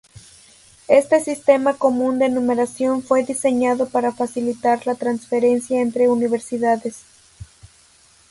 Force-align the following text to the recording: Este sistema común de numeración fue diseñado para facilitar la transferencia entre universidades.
Este 0.87 1.23
sistema 1.23 1.75
común 1.75 2.17
de 2.17 2.27
numeración 2.27 3.03
fue 3.03 3.23
diseñado 3.23 3.87
para 3.87 4.11
facilitar 4.11 4.87
la 4.87 4.95
transferencia 4.95 5.79
entre 5.79 6.09
universidades. 6.09 7.03